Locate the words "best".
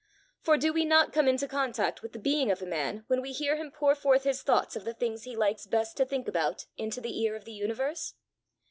5.67-5.95